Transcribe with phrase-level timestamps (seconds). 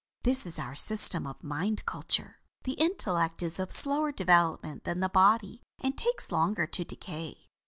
[0.23, 2.39] This is our system of mind culture.
[2.63, 7.45] The intellect is of slower development than the body, and takes longer to decay.